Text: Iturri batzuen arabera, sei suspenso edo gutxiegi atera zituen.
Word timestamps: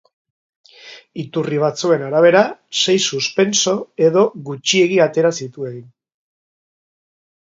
Iturri 1.23 1.59
batzuen 1.63 2.05
arabera, 2.05 2.41
sei 2.83 2.95
suspenso 3.07 3.75
edo 4.07 4.23
gutxiegi 4.49 4.99
atera 5.09 5.33
zituen. 5.43 5.79